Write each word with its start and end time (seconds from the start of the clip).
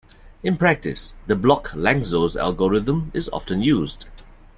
In 0.41 0.57
practice, 0.57 1.13
the 1.27 1.35
block 1.35 1.73
Lanczos 1.75 2.35
algorithm 2.35 3.11
is 3.13 3.29
often 3.31 3.61
used. 3.61 4.07